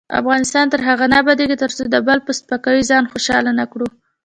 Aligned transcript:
افغانستان 0.21 0.65
تر 0.73 0.81
هغو 0.87 1.05
نه 1.11 1.15
ابادیږي، 1.23 1.55
ترڅو 1.63 1.83
د 1.89 1.95
بل 2.07 2.17
په 2.27 2.31
سپکاوي 2.39 2.83
ځان 2.91 3.03
خوشحاله 3.11 3.51
نکړو. 3.59 3.87